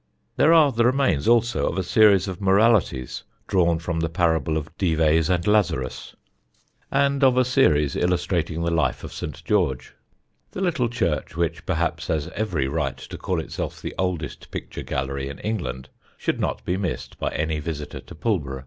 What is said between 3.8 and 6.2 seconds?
the parable of Dives and Lazarus,